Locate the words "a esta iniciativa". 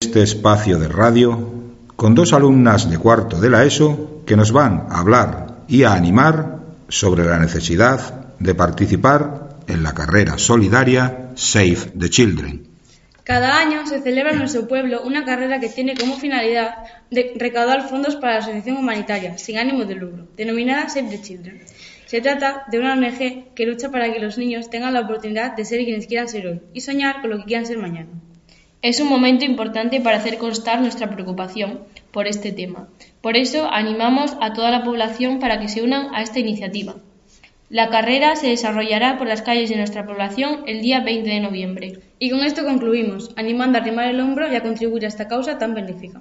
36.12-36.96